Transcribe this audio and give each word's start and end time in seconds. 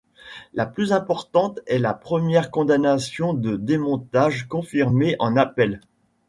La 0.55 0.65
plus 0.65 0.93
importante 0.93 1.59
est 1.67 1.77
la 1.77 1.93
première 1.93 2.49
condamnation 2.49 3.35
de 3.35 3.55
démontage, 3.55 4.47
confirmée 4.47 5.15
en 5.19 5.37
appel. 5.37 5.79